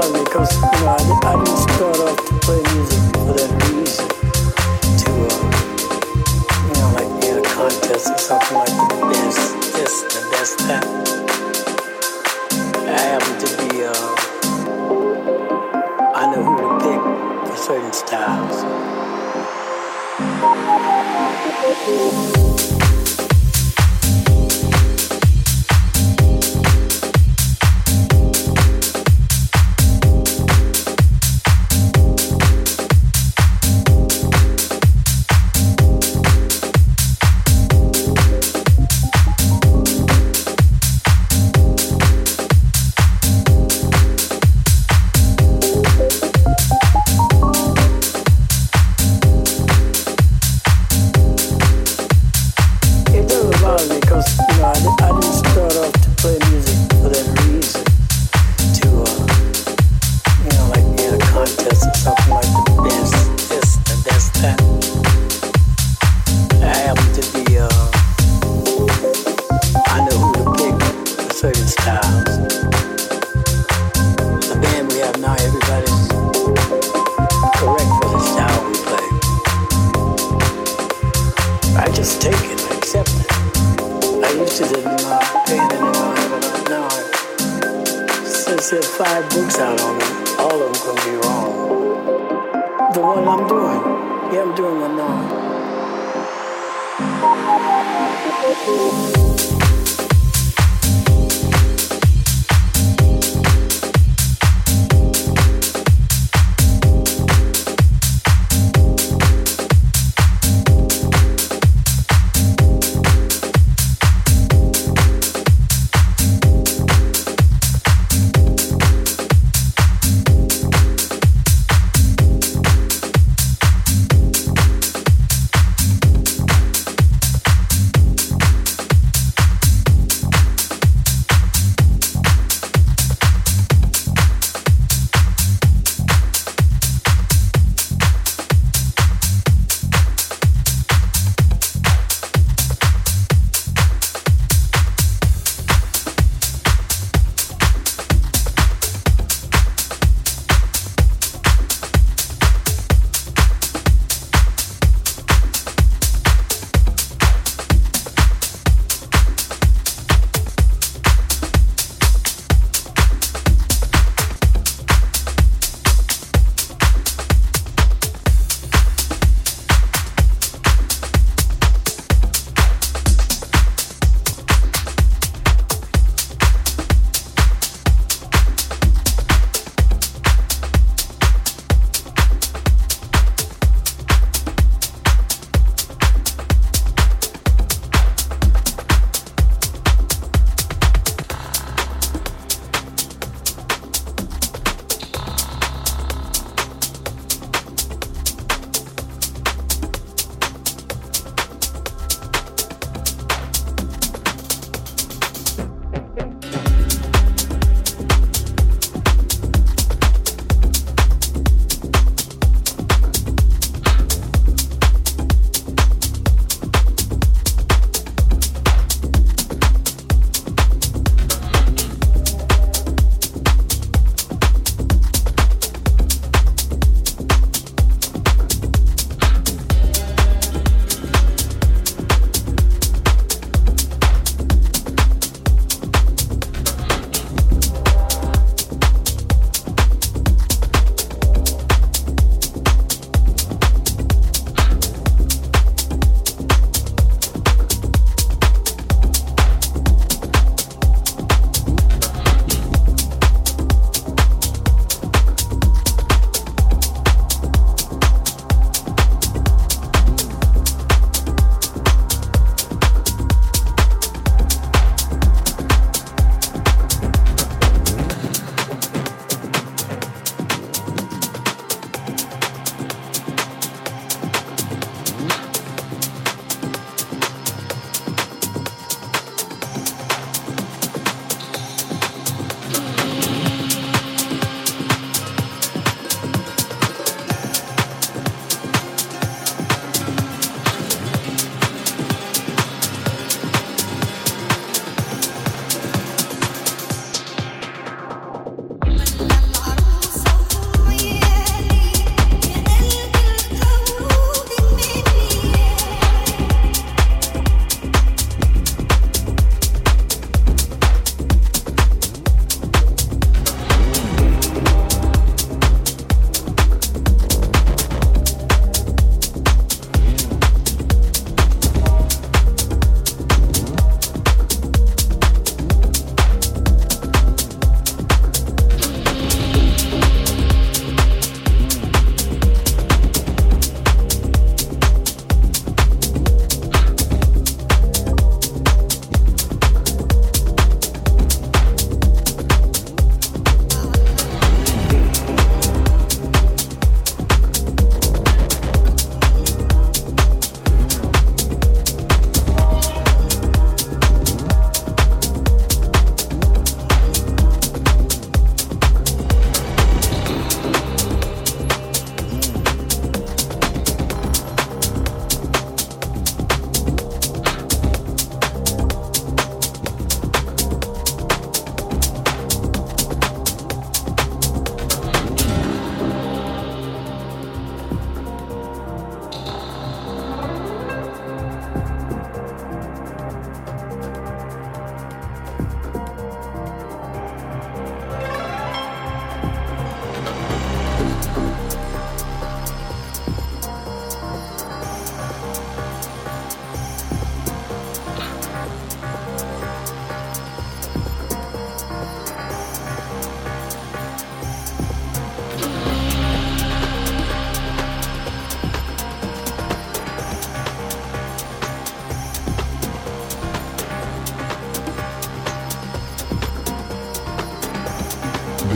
because 0.00 0.54
you 0.56 0.60
know 0.80 0.96
I, 0.96 1.20
I 1.28 1.44
didn't 1.44 1.56
start. 1.58 2.11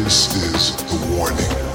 This 0.04 0.28
is 0.36 0.76
the 0.76 1.16
warning. 1.16 1.65